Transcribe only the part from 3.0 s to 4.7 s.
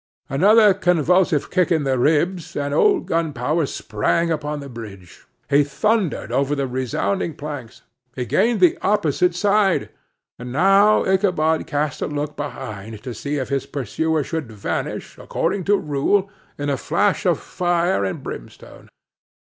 Gunpowder sprang upon the